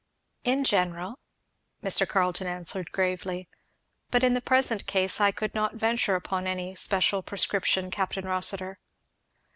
[0.43, 1.19] "In general,"
[1.83, 2.07] Mr.
[2.07, 3.47] Carleton answered gravely;
[4.09, 8.15] "but in the present case I could not venture upon any special prescription, Capt.
[8.17, 8.79] Rossitur."